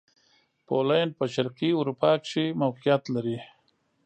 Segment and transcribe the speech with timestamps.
[0.67, 3.37] پولېنډ په شرقي اروپا کښې موقعیت لري.